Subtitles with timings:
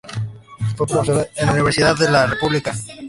[0.77, 2.73] Fue profesor en la Universidad de la República.